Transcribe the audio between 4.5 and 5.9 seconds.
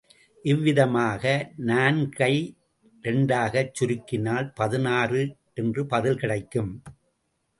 பதினாறு என்ற